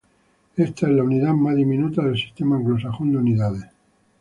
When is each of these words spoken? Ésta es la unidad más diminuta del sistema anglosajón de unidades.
Ésta 0.57 0.87
es 0.87 0.95
la 0.95 1.03
unidad 1.03 1.33
más 1.35 1.55
diminuta 1.55 2.01
del 2.03 2.17
sistema 2.17 2.55
anglosajón 2.55 3.11
de 3.11 3.17
unidades. 3.19 3.65